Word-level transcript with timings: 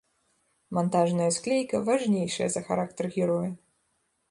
Мантажная 0.77 1.27
склейка 1.35 1.83
важнейшая 1.91 2.49
за 2.57 2.61
характар 2.71 3.13
героя. 3.19 3.55